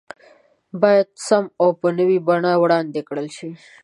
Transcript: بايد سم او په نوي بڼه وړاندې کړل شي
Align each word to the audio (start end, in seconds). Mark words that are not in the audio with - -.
بايد 0.81 1.09
سم 1.27 1.45
او 1.61 1.67
په 1.79 1.87
نوي 1.99 2.17
بڼه 2.27 2.51
وړاندې 2.63 3.01
کړل 3.07 3.27
شي 3.37 3.51